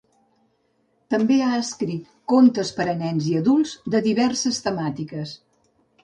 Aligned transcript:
També 1.15 1.35
ha 1.47 1.49
escrit 1.57 2.07
contes 2.33 2.71
per 2.77 2.87
a 2.93 2.95
nens 3.01 3.27
i 3.33 3.35
adults 3.41 3.75
de 3.97 4.01
diverses 4.07 4.63
temàtiques. 4.69 5.35